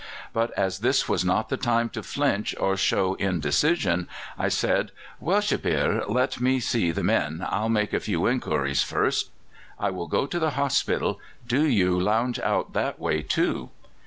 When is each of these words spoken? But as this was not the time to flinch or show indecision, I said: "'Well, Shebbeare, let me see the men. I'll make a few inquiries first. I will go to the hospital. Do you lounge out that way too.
But 0.33 0.49
as 0.57 0.79
this 0.79 1.07
was 1.07 1.23
not 1.23 1.49
the 1.49 1.57
time 1.57 1.87
to 1.89 2.01
flinch 2.01 2.55
or 2.59 2.75
show 2.75 3.13
indecision, 3.19 4.07
I 4.35 4.49
said: 4.49 4.91
"'Well, 5.19 5.41
Shebbeare, 5.41 6.05
let 6.09 6.41
me 6.41 6.59
see 6.59 6.89
the 6.89 7.03
men. 7.03 7.45
I'll 7.47 7.69
make 7.69 7.93
a 7.93 7.99
few 7.99 8.25
inquiries 8.27 8.81
first. 8.81 9.29
I 9.77 9.91
will 9.91 10.07
go 10.07 10.25
to 10.25 10.39
the 10.39 10.57
hospital. 10.57 11.19
Do 11.45 11.67
you 11.67 11.99
lounge 11.99 12.39
out 12.39 12.73
that 12.73 12.99
way 12.99 13.21
too. 13.21 13.69